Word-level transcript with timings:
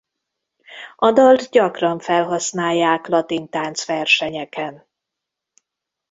A 0.95 1.11
dalt 1.11 1.49
gyakran 1.49 1.99
felhasználják 1.99 3.07
latintánc-versenyeken. 3.07 4.87